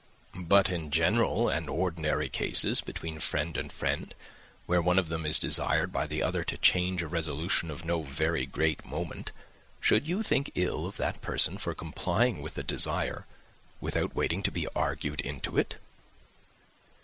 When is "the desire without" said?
12.55-14.15